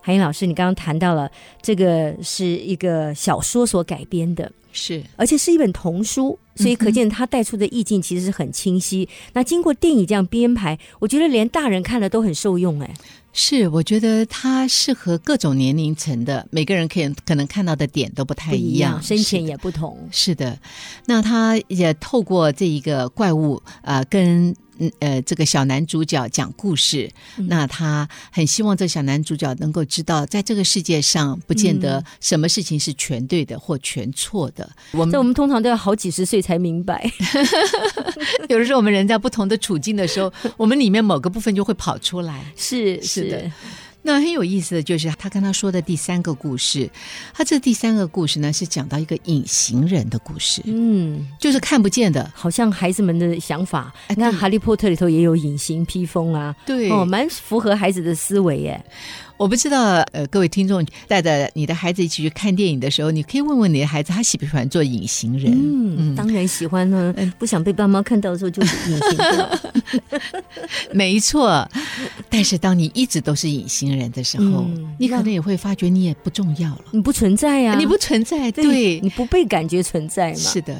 [0.00, 1.30] 海英老师，你刚刚谈到了
[1.60, 9.08] 这个是一个小说所改编的，是而且是一本童书，所以可见他带出的意境其实是很清晰。
[9.34, 12.80] 那经过电影这样编排，我觉得连大人看了都很受用。
[12.80, 12.94] 哎，
[13.32, 20.08] 是，我觉得它适合各种年龄层的，每个人可以可能看到的点都不太一样，深浅也不同。
[20.10, 20.58] 是的，
[21.06, 24.56] 那他也透过这一个怪物啊、呃跟嗯
[25.00, 27.10] 呃这个小男主角讲故事。
[27.36, 34.70] 嗯那他很希望这小男主角能够知道，在这个世界上，不见得嗯什么事情是全对的或全错的。
[34.92, 37.10] 我们这我们通常都要好几十岁才明白。
[38.48, 42.44] 有的时候我们人在不同的处境的时候，我们里面某个部分就会跑出来。
[42.56, 43.50] 是是的，
[44.02, 46.90] 那很有意思的就是他跟他说的第三个故事，
[47.32, 52.30] 他这第三个故事呢是讲到一个隐形人的故事，嗯，就是看不见的。
[52.34, 53.92] 好像孩子们的想法。
[54.08, 58.84] 哎你看《哈利波特》里头也有隐形披风啊，对哦，蛮符合孩子的思维耶。
[59.36, 65.52] 我不知道，呃，各位听众带着你的孩子一起去看电影的时候，你可以问问你的孩子，他喜不喜欢做隐形人？
[65.52, 69.60] 嗯，当然喜欢呢，不想被爸妈看到的时候就是隐形掉。
[70.92, 71.68] 没错。
[72.30, 78.50] 但是当你一直都是隐形人的时候，嗯你可能也会发觉你也不重要了，你不存在呀、你不存在。
[78.52, 80.38] 对，你不被感觉存在嘛？
[80.38, 80.74] 是的，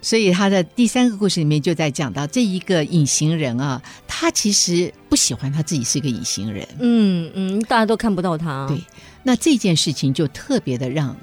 [0.00, 6.66] 所以他的第三个故事里面就在讲到这一个隐形人啊，他其实不喜欢他自己是个隐形人。
[6.80, 8.66] 嗯嗯，大家都看不到他。
[8.68, 8.78] 对
[9.22, 11.16] 那这件事情就特别的让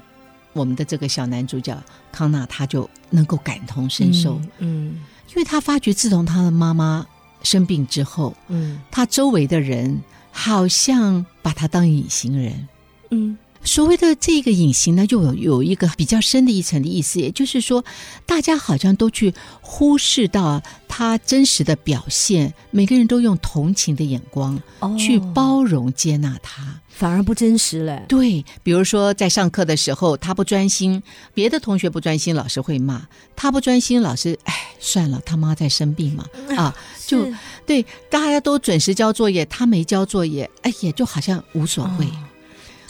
[0.52, 1.80] 我们的这个小男主角
[2.10, 5.00] 康纳他就能够感同身受，嗯
[5.30, 7.06] 因为他发觉自从他的妈妈
[7.42, 12.68] 生病之后，嗯他周围的人好像把他当隐形人。
[13.10, 17.84] 嗯所谓的这个隐形呢，又有有一个比较深的一层的意思，也就是说，
[18.26, 26.80] 大家好像都去忽视到他真实的表现，每个人都用同情的眼光哦去包容接纳他。
[26.88, 28.02] 反而不真实了。
[28.06, 31.02] 对，比如说在上课的时候，他不专心，
[31.32, 33.00] 别的同学不专心，老师会骂；
[33.34, 37.26] 他不专心，老师哎算了，他妈在生病嘛， 啊，就
[37.64, 42.06] 对，大家都准时交作业，他没交作业，哎，也就好像无所谓。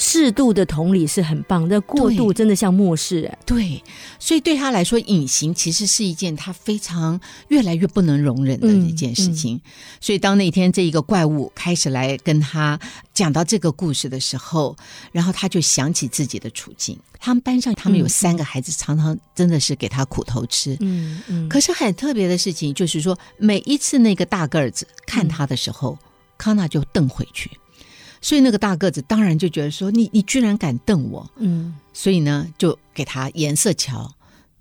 [0.04, 3.24] 适度的同理是很棒，但过度真的像漠视。
[3.30, 3.80] 哎对，
[4.18, 9.60] 所以对他来说，隐形其实是一件他非常越来越不能容忍的嗯一件事情。
[10.00, 12.76] 所以当那天这一个怪物开始来跟他
[13.14, 14.76] 讲到这个故事的时候，
[15.12, 16.98] 然后他就想起自己的处境。
[17.20, 20.76] 他们班上他们有三个孩子，常常真的是给他苦头吃。
[20.80, 25.96] 嗯嗯，可是很特别的事情就是说，每一次那个大个儿子看他的时候，
[26.36, 27.48] 康纳就瞪回去。
[28.22, 34.10] 所以那个大个子当然就觉得说，你你居然敢瞪我，嗯所以呢，就给他颜色瞧。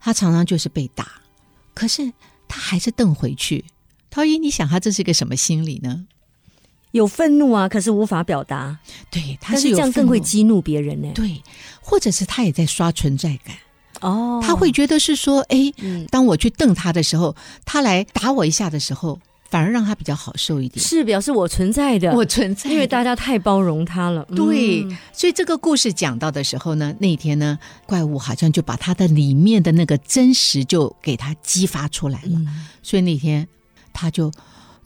[0.04, 1.08] 他常常就是被打，
[1.76, 2.12] 可是
[2.48, 3.64] 他还是瞪回去。
[4.10, 6.08] 陶一，你想他这是个什么心理呢？
[6.90, 8.80] 有愤怒啊，可是无法表达，
[9.12, 11.12] 对，他是有这样更会激怒别人呢。
[11.14, 11.42] 对，
[11.82, 13.56] 或者是他也在刷存在感。
[14.02, 19.20] 哦他会觉得是说，哎，嗯当我去瞪他的时候，他来打我一下的时候，
[19.52, 20.84] 反而让他比较好受一点。
[20.84, 24.26] 是表示我存在的，我存在，因为大家太包容他了。
[24.34, 32.32] 对，嗯所以这个故事讲到的时候呢，那天呢，怪物好像就把他的里面的那个真实就给他激发出来了。
[32.34, 33.48] 嗯所以那天
[33.94, 34.32] 他就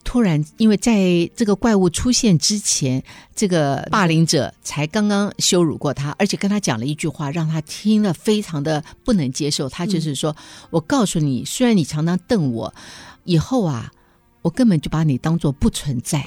[0.03, 3.01] 突然，因为在这个怪物出现之前，
[3.35, 9.67] 这个霸凌者才刚刚羞辱过他，而且跟他讲了一句话，让他听了非常的不能接受。
[9.67, 10.35] 他就是说
[10.69, 12.71] ：“我告诉你，虽然你常常瞪我，
[13.23, 13.91] 以后啊，
[14.45, 16.23] 我根本就把你当做不存在。”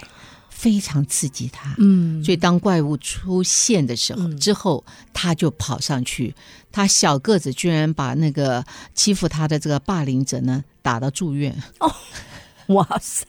[0.58, 1.72] 非常刺激他。
[1.78, 6.34] 嗯，所以当怪物出现的时候，嗯之后他就跑上去，
[6.72, 11.56] 他小个子居然把那个欺负他的这个霸凌者呢打到住院。
[12.74, 13.24] 哇塞，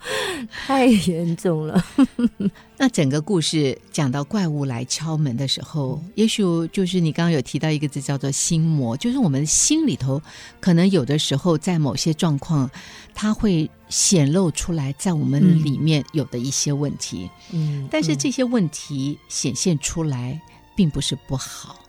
[0.66, 1.84] 太严重了。
[2.78, 6.42] 那整个故事讲到怪物来敲门的时候，嗯也许
[6.72, 10.22] 就是你刚刚有提到一个字叫做心魔，就是我们心里头
[10.60, 12.70] 可能有的时候在某些状况，
[13.14, 17.28] 它会显露出来，在我们里面有的一些问题。
[17.52, 20.40] 嗯，但是这些问题显现出来，
[20.76, 21.80] 并不是不好，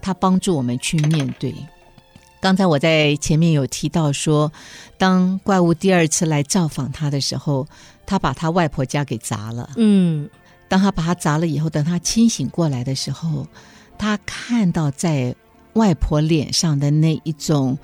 [0.00, 1.52] 它帮助我们去面对。
[2.40, 4.52] 刚才我在前面有提到说，
[4.96, 7.66] 当怪物第二次来造访他的时候，
[8.06, 9.70] 他把他外婆家给砸了。
[9.76, 10.28] 嗯
[10.68, 13.46] 当他把他砸了以后，等他清醒过来的时候，
[13.96, 15.34] 他看到在
[15.72, 17.78] 外婆脸上的那一种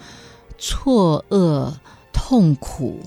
[0.58, 1.72] 错愕、
[2.12, 3.00] 痛苦、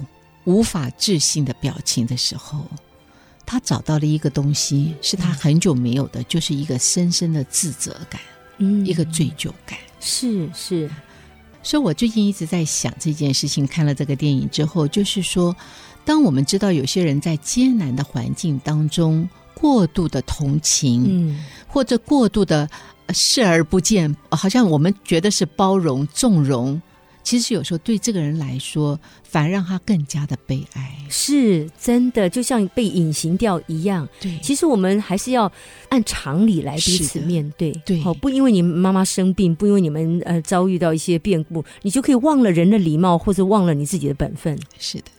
[0.46, 2.66] 无法置信的表情的时候，
[3.46, 8.20] 他找到了一个东西，是他很久没有的，就是一个深深的自责感，
[8.58, 9.78] 嗯，一个罪疚感。
[10.00, 10.90] 是是，
[11.68, 13.68] 所以我最近一直在想这件事情。
[13.68, 15.54] 看了这个电影之后，就是说，
[16.06, 22.70] 当我们知道有些人在艰难的环境当中过度的同情，嗯或者过度的
[23.08, 26.82] 呃视而不见，好像我们觉得是包容、纵容，
[27.28, 30.98] 其实有时候对这个人来说，反而让他更加的悲哀。
[31.10, 34.08] 是真的，就像被隐形掉一样。
[34.22, 35.52] 对其实我们还是要
[35.90, 44.58] 按常理来彼此面对，对好，不因为你妈妈生病，不因为你们呃遭遇到一些变故，你就可以忘了人的礼貌，或者忘了你自己的本分。
[44.80, 45.12] 是的。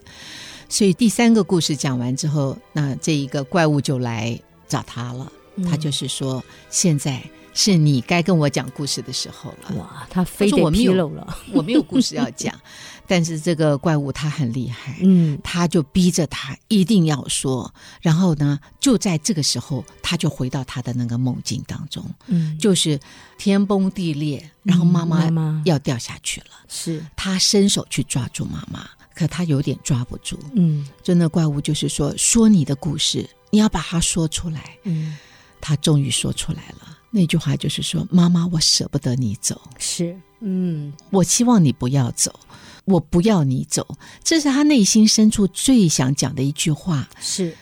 [0.67, 5.31] 所以第三个故事讲完之后，那这一个怪物就来找他了。
[5.65, 7.23] 他嗯就是说，现在
[7.55, 9.75] 是你该跟我讲故事的时候了。
[9.77, 12.55] 哇，他非得我没有披露了，我没有故事要讲，
[13.07, 15.39] 但是这个怪物他很厉害，嗯。
[15.43, 17.73] 他就逼着他一定要说。
[18.01, 22.99] 然后呢，就在这个时候，他就回到他的那个梦境当中，嗯，就是
[23.39, 25.63] 天崩地裂，然后妈妈妈妈。
[25.65, 27.05] 要掉下去了，是。
[27.17, 30.39] 他伸手去抓住妈妈，可他有点抓不住。
[30.55, 30.87] 嗯。
[31.03, 34.77] 真的怪物就是说，说你的故事，你要把它说出来。
[34.85, 35.17] 嗯。
[35.61, 42.39] 他终于说出来了，那句话就是说：“妈妈，我舍不得你走，是嗯我希望你不要走，
[42.85, 43.87] 我不要你走。”
[44.23, 47.09] 这是他内心深处最想讲的一句话。
[47.21, 47.55] 是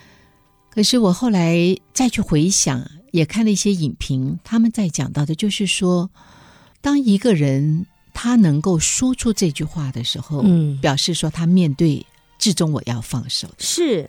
[0.69, 6.11] 可是我后来再去回想，也看了一些影评，他们在讲到的就是说，
[6.81, 12.05] 当一个人他能够说出这句话的时候，嗯表示说他面对
[12.47, 13.49] 至终我要放手。
[13.59, 14.09] 是，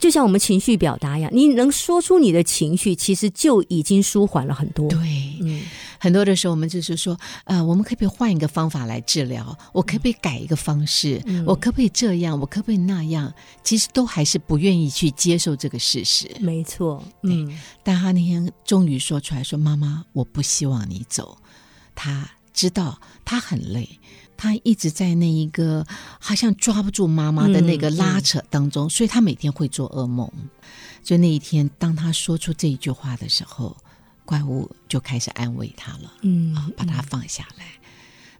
[0.00, 4.88] 就像我们情绪表达一样，你能说出你的情绪，其实就已经舒缓了很多。
[4.88, 4.98] 对，
[5.40, 5.62] 嗯
[6.00, 9.56] 很多的时候我们就是说，呃，我们可不可以换一个方法来治疗？
[9.72, 11.22] 我可不可以改一个方式？
[11.26, 12.40] 嗯我可不可以这样？
[12.40, 13.32] 我可不可以那样？
[13.62, 16.28] 其实都还是不愿意去接受这个事实。
[16.40, 21.38] 没错，嗯但他那天终于说出来说：“妈妈，我不希望你走。”
[21.94, 23.86] 他知道他很累，
[24.40, 25.86] 他一直在那一个
[26.18, 30.26] 好像抓不住妈妈的那个嗯拉扯当中，所以他每天会做噩梦。
[31.04, 33.76] 就那一天，当他说出这一句话的时候，
[34.24, 36.10] 怪物就开始安慰他了。
[36.22, 37.66] 嗯啊，把他放下来。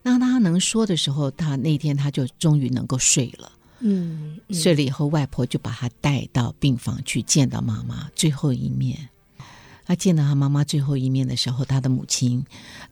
[0.02, 3.52] 那他能说的时候，他那天他就终于能够睡了。
[3.80, 9.10] 嗯嗯睡了以后，外婆就把他带到病房去见到妈妈最后一面。
[9.86, 12.44] 他见到他妈妈最后一面的时候，他的母亲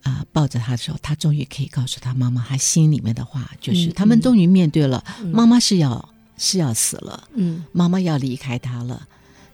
[0.03, 7.65] 啊、抱着他的时候，他终于可以告诉他妈妈他心里面的话，就是嗯他们终于面对了，妈妈是要是要死了，嗯。
[7.73, 9.07] 妈妈要离开他了，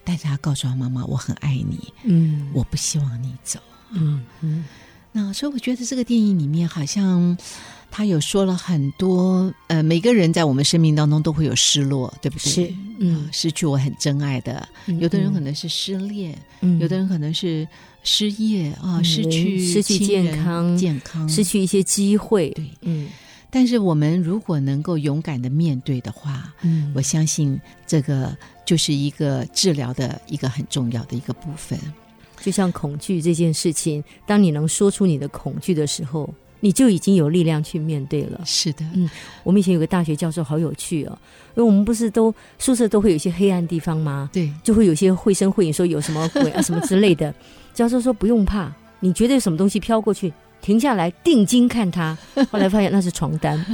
[0.04, 2.50] 但是他告诉他妈妈，我很爱你，嗯。
[2.54, 3.60] 我不希望你走。
[3.90, 4.64] 嗯嗯。
[5.12, 7.36] 那所以我觉得这个电影里面好像
[7.96, 12.50] 他有说了很多，呃，每个人在我们生命当中都会有失落，对不对？
[12.50, 17.64] 是嗯啊失去我很珍爱的，嗯有的人可能是失恋，嗯有的人可能是
[18.02, 21.44] 失业啊，嗯失去失去健康健康失。
[21.44, 23.06] 去一些机会，对嗯
[23.48, 28.36] 但是我们如果能够勇敢的面对的话，嗯我相信这个
[28.66, 31.78] 就是一个治疗的一个很重要的一个部分。
[32.42, 36.28] 就像恐惧这件事情，当你能说出你的恐惧的时候，
[36.64, 38.40] 你就已经有力量去面对了。
[38.42, 39.06] 是的，嗯
[39.42, 41.12] 我们以前有个大学教授好有趣哦，
[41.54, 44.30] 因为我们不是都宿舍都会有一些黑暗地方吗？
[44.32, 47.34] 对，就会有些绘声绘影说有什么鬼啊 什么之类的。
[47.74, 52.16] 教授说不用怕，你觉得有什么东西飘过去，停下来定睛看它，
[52.50, 53.62] 后来发现那是床单。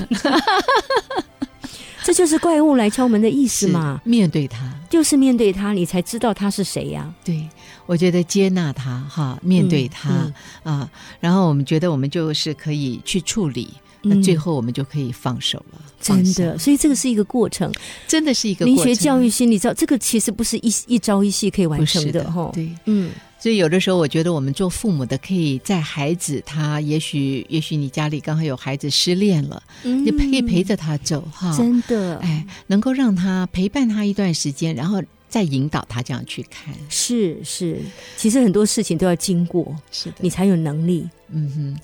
[2.02, 4.68] 这就是怪物来敲门的意思嘛，面对他。
[4.88, 7.48] 就是面对他，你才知道他是谁呀、对，
[7.90, 10.32] 我觉得接纳他哈，面对他
[10.62, 13.68] 嗯啊、然后我们觉得我们就是可以去处理
[14.02, 15.82] 那最后我们就可以放手了。
[16.00, 17.68] 真的，所以这个是一个过程，
[18.06, 22.48] 真的是一个灵学教育心理教，这个其实不是一一朝一夕可以完成的哈。
[22.54, 23.10] 对，嗯。
[23.40, 36.74] 所以有的时候，我觉得我们做父母的，可以在孩子他也许也许你家里刚好有孩子失恋了，你可以陪着他走哈，真的，哎，能够让他陪伴他一段时间，然后再引导他这样去看。
[36.90, 37.80] 是是，
[38.16, 41.08] 其实很多事情都要经过，是的，你才有能力。
[41.30, 41.80] 嗯哼。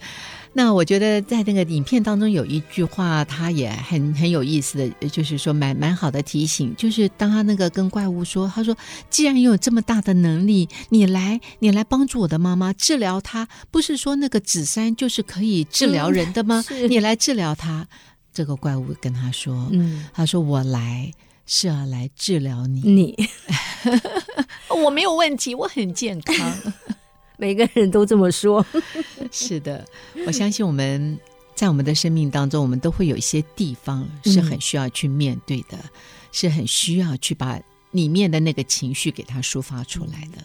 [0.59, 8.74] 那我觉得在那个影片当中有一句话，他也很很有意思的，就是说蛮蛮好的提醒，就是当他那个跟怪物说，他说
[9.11, 16.64] ：“既然有这么大的能力，你来你来帮助我的妈妈治疗她，不是说那个紫杉就是可以治疗人的吗？
[16.88, 17.86] 你来治疗她。”
[18.32, 21.12] 这个怪物跟他说：“嗯，他说我来
[21.47, 23.28] 是要来治疗你，你
[24.84, 26.36] 我没有问题，我很健康。
[27.38, 28.64] ”每个人都这么说，
[29.30, 29.84] 是的，
[30.26, 31.18] 我相信我们
[31.55, 35.78] 在我们的生命当中，我们都会有一些地方是很需要去面对的，
[36.32, 40.42] 是很需要去把里面的那个情绪给它抒发出来的。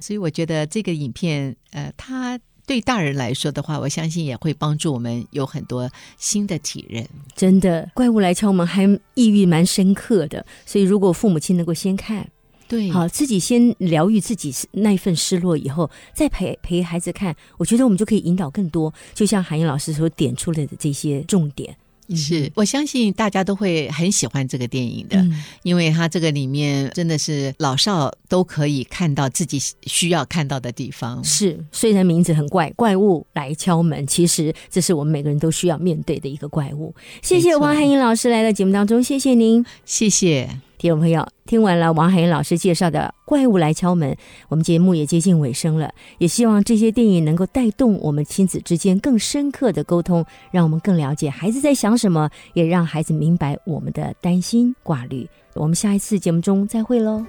[0.00, 5.88] 所以我觉得这个影片，呃，它对大人来说的话，我相信也会帮助我们有很多
[6.18, 7.08] 新的体认。
[7.36, 8.82] 真的，怪物来敲门还
[9.14, 12.28] 意义蛮深刻的，所以如果父母亲能够先看。
[12.68, 18.92] 对，好，自己先疗愈自己那一份失落，以后再陪陪孩子看，我觉得我们就可以引导更多。
[19.14, 21.76] 就像韩英老师所点出来的这些重点，
[22.14, 25.24] 是我相信大家都会很喜欢这个电影的，
[25.62, 31.22] 因为它这个里面真的是老少都可以看到自己需要看到的地方。
[31.24, 36.94] 是，虽然名字很怪，怪物来敲门，其实这是我们每个人都需要面对的一个怪物。
[37.22, 40.65] 谢谢汪汉英老师来到节目当中，谢谢您，谢谢。
[40.78, 44.12] 听众朋友，听完了王海英老师介绍的《怪物来敲门》，
[44.48, 45.90] 我们节目也接近尾声了。
[46.18, 55.26] 也希望这些电影能够带动我们亲子之间更深刻的沟通，让我们更了解孩子在想什么，也让孩子明白我们的担心挂虑。
[55.54, 57.24] 我们下一次节目中再会喽。